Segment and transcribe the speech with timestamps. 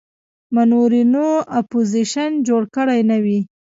[0.55, 1.27] منورینو
[1.59, 3.39] اپوزیشن جوړ کړی نه وي.